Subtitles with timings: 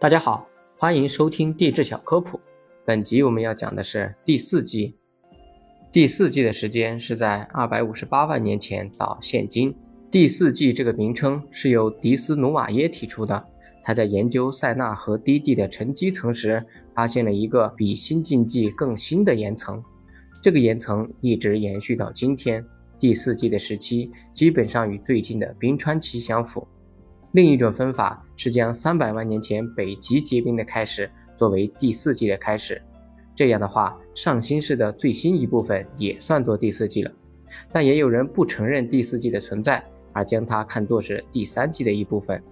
[0.00, 2.38] 大家好，欢迎收听地质小科普。
[2.84, 4.94] 本集我们要讲的是第四纪。
[5.90, 9.74] 第四纪的时间是在二百五十八万年前到现今。
[10.08, 13.44] 第四纪这个名称是由迪斯努瓦耶提出的。
[13.82, 19.82] 他在研究塞纳河低地的沉积层时，发现了一个比新近纪更新的岩层。
[20.40, 22.64] 这个岩层一直延续到今天。
[23.00, 26.64] 第四纪的时期基本上与最近的冰川期相符。
[27.32, 32.80] 另一种分法是将三百万年前北极结冰的开始作为第四纪的开始，
[33.34, 37.12] 这样的话，上新世的最新一部分也算作第四纪了。
[37.70, 42.42] 但也有人不承认第四纪的存在，而将它看作是第三纪的一部分。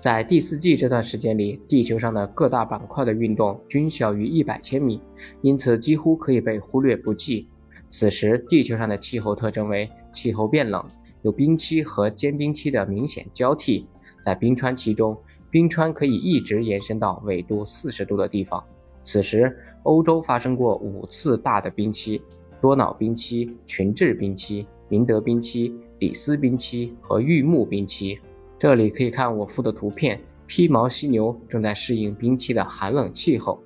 [0.00, 5.00] 在第四纪这段时间里，地球上的各大板块的运动均小于一百千米，
[5.40, 7.48] 因此几乎可以被忽略不计。
[7.88, 10.86] 此时，地球上的气候特征为气候变冷，
[11.22, 13.86] 有冰期和间冰期的明显交替。
[14.24, 15.14] 在冰川期中，
[15.50, 18.64] 冰川可以一直延伸到纬度四十度的地方。
[19.02, 22.22] 此时，欧洲发生过五次大的冰期：
[22.58, 28.18] 多瑙冰期、群治冰期、明德冰期、里斯冰期和玉木冰期。
[28.56, 33.62] 这里可以看我附的图片，披毛犀牛正在适应冰期的寒冷气候。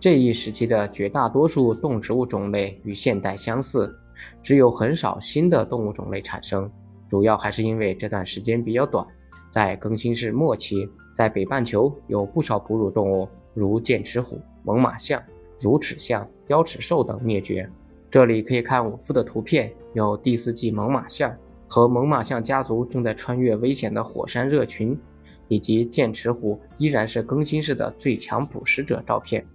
[0.00, 3.96] 这一时期的绝大多数动植物种类与现代相似，
[4.42, 6.68] 只有很少新的动物种类产生，
[7.08, 9.06] 主要还是因为这段时间比较短。
[9.54, 15.22] 在更新世末期，在北半球有不少哺乳动物，如剑齿虎、猛犸象、
[15.60, 17.70] 乳齿象、雕齿兽等灭绝。
[18.10, 21.32] 这里可以看我附的图片，有第四纪猛犸象
[21.68, 24.98] 和猛犸象家族正在穿越危险的火山热群，
[25.46, 29.46] 以及剑齿虎依然是更新世的最强捕食者照片。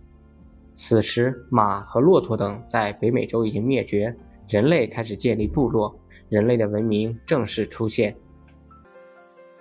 [0.76, 4.16] 此时，马和骆驼等在北美洲已经灭绝，
[4.48, 5.94] 人类开始建立部落，
[6.30, 8.16] 人类的文明正式出现。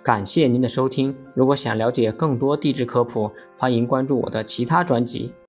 [0.01, 1.13] 感谢您的收听。
[1.33, 5.33] 如果想了解更多地质科普，欢迎关注我的其他专辑。